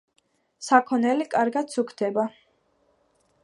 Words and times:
საქონელი 0.67 1.27
კარგად 1.35 1.71
სუქდება. 1.77 2.27